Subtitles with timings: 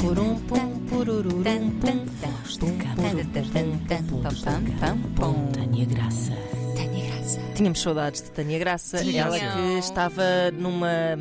[0.00, 1.42] Purum, pum, pururum,
[1.80, 2.06] pum.
[5.16, 5.52] Pum.
[5.52, 6.32] Tânia Graça.
[6.76, 7.40] Tânia Graça.
[7.54, 11.16] Tínhamos saudades de Tânia Graça, ela que estava numa,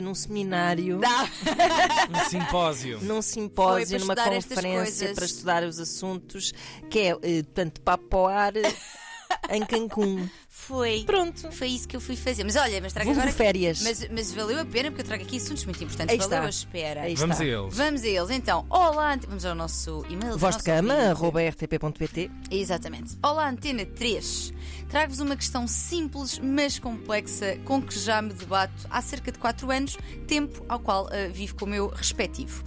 [0.00, 1.00] num seminário,
[2.10, 2.98] Um simpósio.
[3.02, 6.52] num simpósio, numa conferência para estudar os assuntos,
[6.88, 8.52] que é, eh, portanto, papo ao ar
[9.50, 10.28] em Cancún.
[10.70, 11.02] Foi.
[11.04, 11.50] Pronto.
[11.50, 12.44] Foi isso que eu fui fazer.
[12.44, 13.36] Mas olha, mas trago Vulgo agora.
[13.36, 13.82] férias.
[13.82, 16.12] Mas, mas valeu a pena porque eu trago aqui assuntos muito importantes.
[16.12, 16.46] Aí valeu está.
[16.46, 17.00] a espera.
[17.02, 17.44] Aí Vamos está.
[17.44, 17.76] a eles.
[17.76, 18.64] Vamos a eles então.
[18.70, 20.38] Olá, vamos ao nosso e-mail.
[20.38, 22.30] Voz de cama, rtp.pt.
[22.52, 23.18] Exatamente.
[23.20, 24.52] Olá, Antena 3.
[24.88, 29.68] Trago-vos uma questão simples, mas complexa, com que já me debato há cerca de 4
[29.72, 32.62] anos, tempo ao qual ah, vivo com o meu respectivo.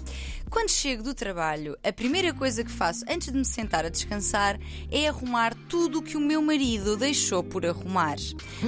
[0.54, 4.60] Quando chego do trabalho, a primeira coisa que faço antes de me sentar a descansar
[4.92, 8.18] é arrumar tudo o que o meu marido deixou por arrumar.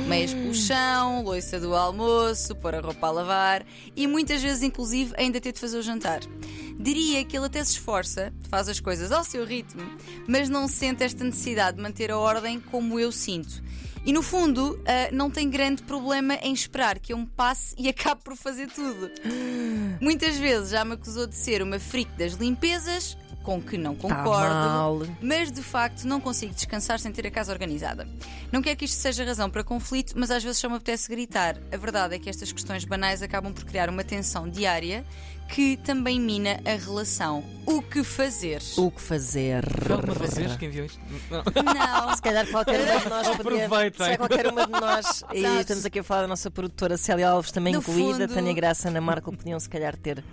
[0.08, 5.14] Meias pelo chão, loiça do almoço, pôr a roupa a lavar e muitas vezes, inclusive,
[5.16, 6.22] ainda ter de fazer o jantar.
[6.80, 9.84] Diria que ele até se esforça, faz as coisas ao seu ritmo,
[10.28, 13.64] mas não sente esta necessidade de manter a ordem como eu sinto.
[14.06, 17.90] E no fundo, ah, não tem grande problema em esperar que eu me passe e
[17.90, 19.10] acabe por fazer tudo.
[20.00, 24.02] Muitas vezes já me acusou de ser uma freak das limpezas, com que não Tá
[24.02, 25.02] concordo, mal.
[25.22, 28.08] mas de facto não consigo descansar sem ter a casa organizada.
[28.52, 31.56] Não quero que isto seja razão para conflito, mas às vezes só me apetece gritar.
[31.72, 35.06] A verdade é que estas questões banais acabam por criar uma tensão diária
[35.48, 37.44] que também mina a relação.
[37.68, 38.64] O que fazer?
[38.78, 39.64] O que fazer?
[39.84, 41.00] Foi alguma de vocês que enviou isto?
[41.30, 41.44] Não.
[41.74, 42.16] Não.
[42.16, 43.66] Se calhar qualquer uma de nós podia.
[43.68, 44.06] Aproveitem.
[44.08, 45.60] Se é qualquer uma de nós, e Sabes?
[45.60, 48.88] estamos aqui a falar da nossa produtora Célia Alves, também No incluída, fundo- Tânia Graça,
[48.90, 50.24] Ana Marco, podiam se calhar ter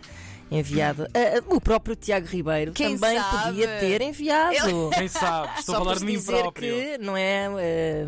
[0.58, 1.06] enviado.
[1.14, 3.46] Ah, o próprio Tiago Ribeiro Quem também sabe?
[3.48, 4.90] podia ter enviado.
[4.94, 5.48] Quem sabe?
[5.60, 6.74] Estou Só a falar por de mim dizer próprio.
[6.74, 8.06] que não é, ah,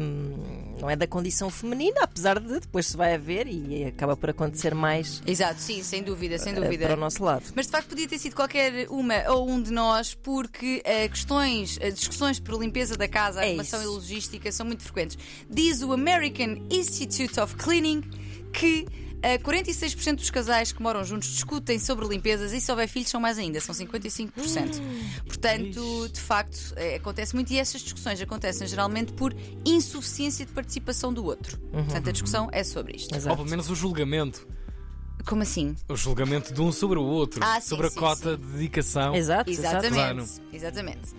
[0.80, 4.30] não é da condição feminina, apesar de depois se vai a ver e acaba por
[4.30, 6.86] acontecer mais Exato, sim, sem dúvida, sem ah, dúvida.
[6.86, 7.44] para o nosso lado.
[7.54, 11.78] Mas de facto podia ter sido qualquer uma ou um de nós, porque eh, questões,
[11.80, 13.90] eh, discussões por limpeza da casa, É arrumação isso.
[13.90, 15.16] e logística são muito frequentes.
[15.48, 18.02] Diz o American Institute of Cleaning
[18.52, 18.86] que
[19.24, 23.18] eh, 46% dos casais que moram juntos discutem sobre limpezas e se houver filhos são
[23.18, 24.82] mais ainda, são 55%.
[25.26, 29.34] Portanto, de facto, eh, acontece muito e essas discussões acontecem geralmente por
[29.64, 31.58] insuficiência de participação do outro.
[31.58, 33.12] Portanto, a discussão é sobre isto.
[33.12, 33.36] Ou Exato.
[33.36, 34.46] pelo menos o julgamento.
[35.24, 35.74] Como assim?
[35.88, 37.40] O julgamento de um sobre o outro.
[37.42, 38.36] Ah, sim, sobre a sim, cota sim.
[38.36, 39.14] de dedicação.
[39.14, 39.50] Exato.
[39.50, 39.94] Exatamente.
[39.94, 40.24] Claro.
[40.52, 41.14] Exatamente.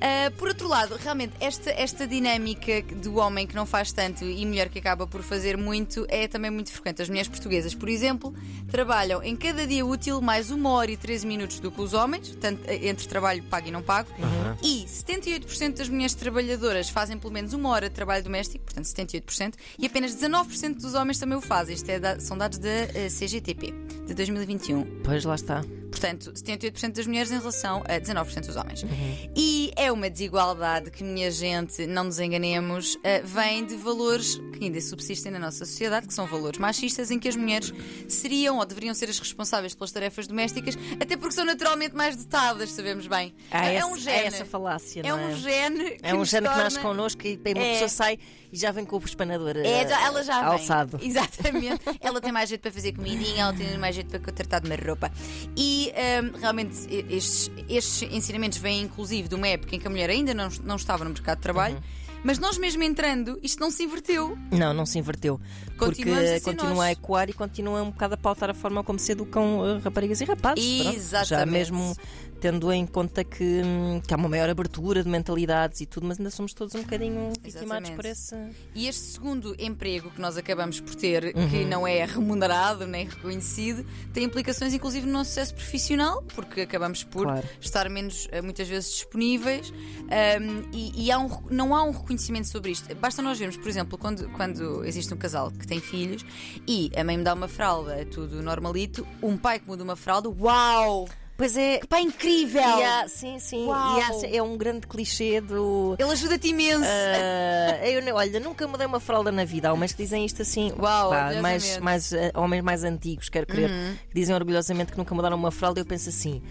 [0.00, 4.46] Ah, por outro lado, realmente, esta, esta dinâmica do homem que não faz tanto e
[4.46, 7.02] mulher que acaba por fazer muito é também muito frequente.
[7.02, 8.34] As mulheres portuguesas, por exemplo,
[8.70, 12.34] trabalham em cada dia útil mais uma hora e 13 minutos do que os homens,
[12.40, 14.08] tanto eh, entre trabalho pago e não pago.
[14.18, 14.56] Aham.
[14.62, 19.54] E 78% das mulheres trabalhadoras fazem pelo menos uma hora de trabalho doméstico, portanto 78%,
[19.78, 21.74] e apenas 19% dos homens também o fazem.
[21.74, 23.74] Isto é da- são dados da eh, CGTP
[24.06, 24.84] de 2021.
[25.04, 25.62] Pois lá está.
[26.00, 28.82] Portanto, 78% das mulheres em relação a 19% dos homens.
[28.82, 29.32] Uhum.
[29.36, 34.64] E é uma desigualdade que, minha gente, não nos enganemos, eh, vem de valores que
[34.64, 37.72] ainda subsistem na nossa sociedade, que são valores machistas, em que as mulheres
[38.08, 42.72] seriam ou deveriam ser as responsáveis pelas tarefas domésticas, até porque são naturalmente mais dotadas,
[42.72, 43.34] sabemos bem.
[43.50, 44.16] Há é esse- um gene.
[44.26, 45.98] essa falácia, é um gene.
[46.02, 47.72] É um gene que nasce torna- connosco e bem, uma É.
[47.72, 48.18] pessoa sai
[48.50, 50.52] e já vem com o espanador É, eh, já- ela já vem.
[50.52, 50.98] alçado.
[51.02, 51.80] Exatamente.
[52.00, 54.76] ela tem mais jeito para fazer comidinha, ela tem mais jeito para tratar de uma
[54.76, 55.10] roupa.
[55.56, 56.74] E hum, realmente
[57.08, 60.76] estes, estes ensinamentos vêm inclusive de uma época em que a mulher ainda não, não
[60.76, 61.76] estava no mercado de trabalho.
[61.76, 61.82] Uhum.
[62.24, 64.36] Mas nós mesmo entrando, isto não se inverteu.
[64.50, 65.40] Não, não se inverteu.
[65.78, 66.80] Porque a continua nós.
[66.80, 70.20] a ecoar e continua um bocado a pautar a forma como se educam eh, raparigas
[70.20, 70.82] e rapazes.
[70.82, 70.92] pronto.
[70.92, 71.50] Já Exatamente.
[71.52, 71.96] mesmo
[72.38, 76.18] tendo em conta que, hum, que há uma maior abertura de mentalidades e tudo, mas
[76.18, 77.54] ainda somos todos um bocadinho vitimados
[77.90, 77.96] Exatamente.
[77.96, 78.34] por esse.
[78.74, 81.48] E este segundo emprego que nós acabamos por ter, Uhum.
[81.50, 87.04] que não é remunerado nem reconhecido, tem implicações inclusive no nosso sucesso profissional, porque acabamos
[87.04, 87.46] por Claro.
[87.60, 92.48] estar menos eh, muitas vezes disponíveis um, e, e há um- não há um reconhecimento
[92.48, 92.92] sobre isto.
[92.96, 96.24] Basta nós vermos, por exemplo, quando, quando existe um casal que tem filhos
[96.66, 99.96] e a mãe me dá uma fralda, é tudo normalito, um pai que muda uma
[99.96, 101.08] fralda, uau!
[101.36, 101.78] Pois é.
[101.78, 102.62] Que pai incrível!
[102.62, 103.66] Há, sim, sim.
[103.70, 105.96] Há- é um grande clichê do.
[105.98, 106.84] Ele ajuda-te imenso!
[106.84, 109.70] Ah, eu, olha, nunca mudei uma fralda na vida.
[109.70, 110.70] Há homens que dizem isto assim.
[110.78, 111.76] Uau, pá, mais.
[111.76, 111.82] Uhum.
[111.82, 113.70] mais, ah, homens mais antigos, quero crer,
[114.10, 115.80] que dizem orgulhosamente que nunca mudaram uma fralda.
[115.80, 116.42] Eu penso assim.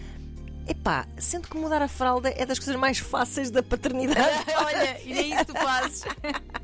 [0.69, 4.45] Epá, sendo que mudar a fralda é das coisas mais fáceis da paternidade.
[4.55, 6.03] Olha, e nem isso tu fazes.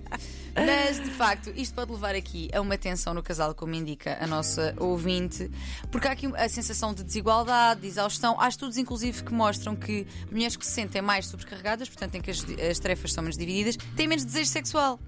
[0.56, 4.28] Mas, de facto, isto pode levar aqui a uma tensão no casal, como indica a
[4.28, 5.50] nossa ouvinte,
[5.92, 8.40] porque há aqui a sensação de desigualdade, de exaustão.
[8.40, 12.32] Há estudos, inclusive, que mostram que mulheres que se sentem mais sobrecarregadas, portanto, em que
[12.32, 15.00] as, as tarefas são menos divididas, têm menos desejo sexual.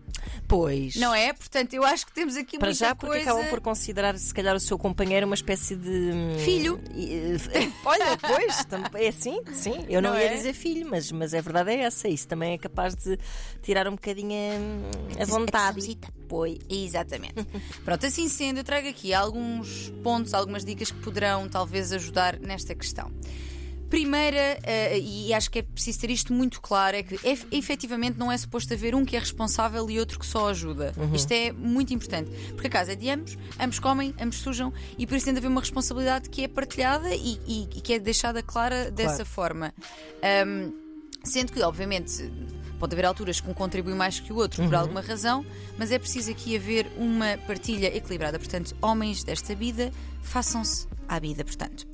[0.48, 0.96] Pois.
[0.96, 1.32] Não é?
[1.32, 3.32] Portanto, eu acho que temos aqui Para muita já, porque coisa...
[3.32, 5.90] acabam por considerar, se calhar, o seu companheiro uma espécie de.
[5.90, 6.80] hum, Filho.
[6.96, 8.66] eh, Olha, pois,
[8.96, 9.86] é assim, sim.
[9.88, 10.36] Eu não, Não ia é?
[10.36, 12.08] dizer filho, mas, mas a verdade é essa.
[12.08, 13.18] Isso também é capaz de
[13.62, 14.82] tirar um bocadinho hum,
[15.20, 15.98] a vontade.
[16.28, 16.58] Pois.
[16.70, 17.36] Exatamente.
[17.86, 22.76] Pronto, assim sendo, eu trago aqui alguns pontos, algumas dicas que poderão talvez ajudar nesta
[22.76, 23.12] questão.
[23.90, 28.20] Primeira, eh, e acho que é preciso ter isto muito claro, é que ef- efetivamente
[28.20, 30.92] não é suposto haver um que é responsável e outro que só ajuda.
[31.16, 35.08] Isto é muito importante, porque a casa é de ambos, ambos comem, ambos sujam e
[35.08, 38.00] por isso tem de haver uma responsabilidade que é partilhada e, e- e que é
[38.00, 39.74] deixada clara dessa forma.
[40.22, 40.74] Ahm,
[41.24, 42.32] Sendo que, obviamente,
[42.80, 45.46] pode haver alturas que um contribui mais que o outro por alguma razão,
[45.78, 48.38] mas é preciso aqui haver uma partilha equilibrada.
[48.38, 49.92] Portanto, homens desta vida,
[50.28, 51.88] façam-se à vida, portanto.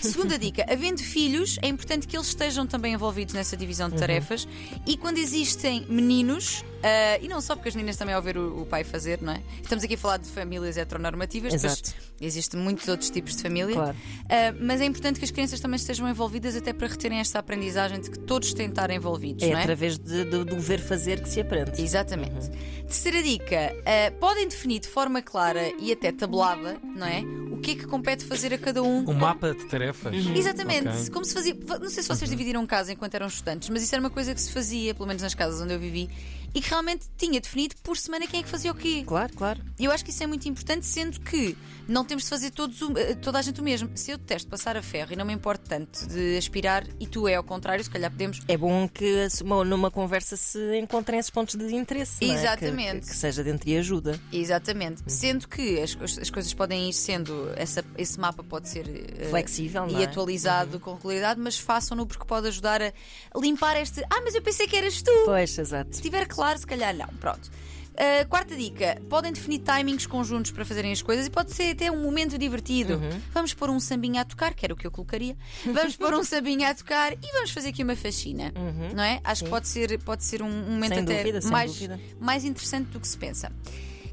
[0.00, 4.46] Segunda dica: havendo filhos, é importante que eles estejam também envolvidos nessa divisão de tarefas
[4.86, 8.62] e quando existem meninos, ah, e não só porque as meninas também ao ver o,
[8.62, 9.42] o pai fazer, não é?
[9.62, 11.92] Estamos aqui a falar de famílias heteronormativas, Exato.
[12.20, 13.74] existem muitos outros tipos de família.
[13.74, 13.96] Claro.
[13.96, 18.00] Uh, mas é importante que as crianças também estejam envolvidas até para reterem esta aprendizagem
[18.00, 19.62] de que todos têm de estar envolvidos, É não é?
[19.62, 21.82] através de- de- do ver fazer que se aprende.
[21.82, 22.48] Exatamente.
[22.86, 27.22] Terceira dica: uh, podem definir de forma clara e até tabulada, não é?
[27.60, 29.04] O que é que compete fazer a cada um.
[29.06, 30.14] Um mapa de tarefas.
[30.34, 31.10] Exatamente, Ok.
[31.10, 31.54] como se fazia.
[31.78, 34.40] Não sei se vocês dividiram casa enquanto eram estudantes, mas isso era uma coisa que
[34.40, 36.08] se fazia, pelo menos nas casas onde eu vivi,
[36.54, 39.02] e que realmente tinha definido por semana quem é que fazia o quê.
[39.06, 39.60] Claro, claro.
[39.78, 41.56] E eu acho que isso é muito importante, sendo que
[41.88, 43.90] não temos de fazer todos o- eh, toda a gente o mesmo.
[43.94, 47.26] Se eu detesto passar a ferro e não me importo tanto de aspirar, e tu
[47.28, 48.40] é ao contrário, se calhar podemos.
[48.48, 49.28] É bom que
[49.66, 52.24] numa conversa se encontrem esses pontos de interesse.
[52.24, 52.36] não é?
[52.36, 53.06] Que- Exatamente.
[53.08, 54.20] Que, seja de entre ajuda.
[54.32, 55.02] Exatamente.
[55.06, 57.50] Sendo que as, as- as coisas podem ir sendo.
[57.56, 60.06] Essa, esse mapa pode ser eh, Flexível, não e é?
[60.06, 62.92] atualizado com regularidade, mas façam-no porque pode ajudar a
[63.38, 64.02] limpar este.
[64.10, 65.10] Ah, mas eu pensei que eras tu!
[65.24, 65.90] Pois, exato.
[65.92, 67.06] Se estiver claro, se calhar não.
[67.18, 67.50] Pronto.
[67.90, 71.90] Uh, quarta dica: podem definir timings conjuntos para fazerem as coisas e pode ser até
[71.90, 72.94] um momento divertido.
[72.94, 73.20] Uhum.
[73.32, 75.36] Vamos pôr um sambinha a tocar, que era o que eu colocaria.
[75.66, 78.52] Vamos pôr um sambinha a tocar e vamos fazer aqui uma faxina.
[78.94, 79.20] Não é?
[79.22, 80.96] Acho que pode ser, pode ser um, momento Uhum.
[80.96, 81.88] Sem até dúvida, mais,
[82.18, 83.52] mais interessante do que se pensa.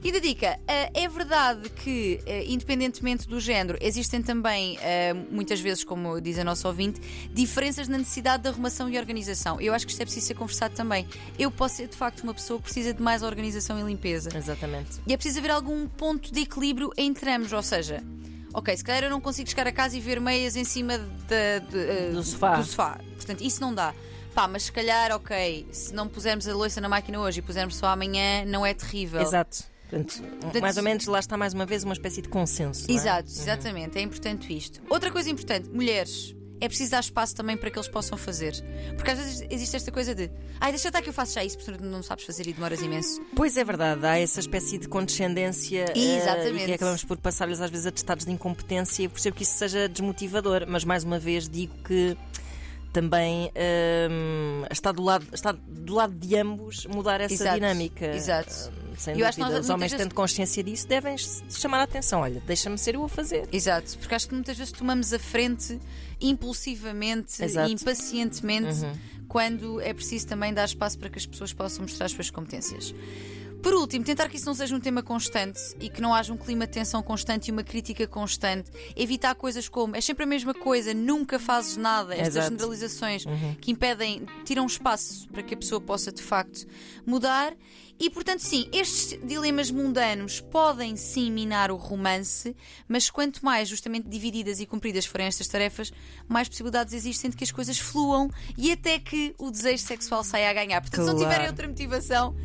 [0.03, 5.59] E da dica, eh, é verdade que, eh, independentemente do género, existem também, eh, muitas
[5.59, 7.01] vezes, como diz a nossa ouvinte,
[7.33, 9.59] diferenças na necessidade de arrumação e organização.
[9.59, 11.07] Eu acho que isto é preciso ser conversado também.
[11.37, 14.29] Eu posso ser, de facto, uma pessoa que precisa de mais organização e limpeza.
[14.35, 14.99] Exatamente.
[15.07, 18.03] E é preciso haver algum ponto de equilíbrio entre ambos, ou seja.
[18.53, 21.35] Ok, se calhar eu não consigo chegar a casa e ver meias em cima de,
[21.35, 22.55] eh, Do sofá.
[22.55, 22.99] do sofá.
[23.15, 23.93] Portanto, isso não dá.
[24.33, 27.75] Pá, mas se calhar, ok, se não pusermos a louça na máquina hoje e pusermos
[27.75, 29.21] só amanhã, não é terrível.
[29.21, 29.63] Exato.
[29.89, 30.21] Portanto,
[30.61, 32.85] mais ou menos lá está mais uma vez uma espécie de consenso.
[32.89, 32.93] é?
[32.93, 33.97] Exato, exatamente.
[33.97, 34.81] É importante isto.
[34.89, 36.35] Outra coisa importante, mulheres.
[36.59, 38.51] É preciso dar espaço também para que eles possam fazer.
[38.95, 40.27] Porque às vezes existe esta coisa de
[40.59, 43.21] ai, deixa estar que eu faço já isso, porque não sabes fazer e demoras imenso.
[43.35, 46.63] Pois é verdade, há essa espécie de condescendência eh, Exatamente.
[46.63, 49.87] e que acabamos por passar-lhes às vezes atestados de incompetência e percebo que isso seja
[49.87, 52.17] desmotivador, mas mais uma vez digo que
[52.91, 53.51] também
[54.09, 58.07] hum, está, do lado, está do lado de ambos mudar essa Exato, dinâmica.
[58.15, 58.71] exato.
[58.97, 59.49] Sem Eu dúvida.
[59.49, 61.15] nós Os homens, vezes- tendo consciência disso, devem
[61.49, 62.21] chamar a atenção.
[62.21, 63.47] Olha, deixa-me ser eu a fazer.
[63.51, 65.79] Exato, porque acho que muitas vezes tomamos a frente
[66.19, 67.69] impulsivamente Exato.
[67.69, 68.75] e impacientemente
[69.27, 72.93] quando é preciso também dar espaço para que as pessoas possam mostrar as suas competências.
[73.61, 76.37] Por último, tentar que isso não seja um tema constante e que não haja um
[76.37, 78.71] clima de tensão constante e uma crítica constante.
[78.95, 82.13] Evitar coisas como é sempre a mesma coisa, nunca fazes nada.
[82.13, 82.49] Estas Exato.
[82.51, 83.23] generalizações
[83.59, 86.65] que impedem, tiram espaço para que a pessoa possa de facto
[87.05, 87.53] mudar.
[87.99, 92.55] E portanto, sim, estes dilemas mundanos podem sim minar o romance,
[92.87, 95.91] mas quanto mais justamente divididas e cumpridas forem estas tarefas,
[96.27, 100.51] mais possibilidades existem de que as coisas fluam e até que o desejo sexual saia
[100.51, 100.79] a ganhar.
[100.79, 101.27] Portanto, se não Claro.
[101.31, 102.35] tiverem outra motivação,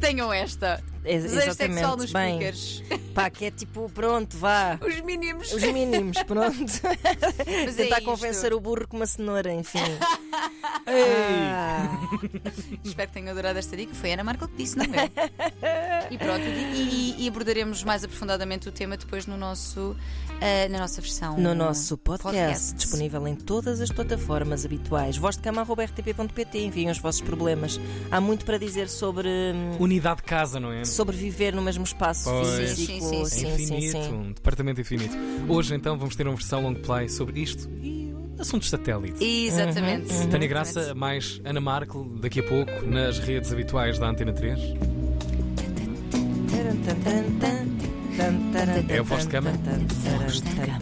[0.00, 0.82] tenham esta.
[1.04, 2.34] Ex- Desejo sexual nos bem.
[2.36, 2.82] speakers.
[3.14, 4.78] Pá, que é tipo, pronto, vá.
[4.84, 5.52] Os mínimos.
[5.52, 6.56] Os mínimos, pronto.
[7.64, 8.04] Mas é Tentar isto.
[8.10, 9.78] convencer o burro com uma cenoura, enfim.
[10.86, 11.98] Ah,
[12.84, 13.94] Espero que tenham adorado esta dica.
[13.94, 15.10] Foi a Ana Marca que disse, não é?
[16.10, 19.94] e pronto, e, e- e abordaremos mais aprofundadamente o tema depois no nosso,
[20.40, 21.36] ah, na nossa versão.
[21.38, 22.74] no nosso podcast, podcast.
[22.74, 25.16] disponível em todas as plataformas habituais.
[25.16, 27.78] Voz de cama.rtp.pt, enviem os vossos problemas.
[28.10, 30.84] Há muito para dizer sobre, hum, Unidade de casa, não é?
[30.84, 32.70] sobre viver no mesmo espaço Pois.
[32.70, 33.00] físico.
[33.08, 33.46] Sim, sim, sim.
[33.46, 35.16] É infinito, um departamento infinito.
[35.48, 37.99] Hoje então vamos ter uma versão long play sobre isto e
[38.40, 39.22] assuntos satélite.
[39.22, 40.12] Exatamente.
[40.12, 40.48] Uhum, Tânia.
[40.48, 44.58] Graça, mais Ana Marco, daqui a pouco, nas redes habituais da Antena 3.
[48.88, 49.52] É a voz de cama?
[50.18, 50.80] Voz de cama.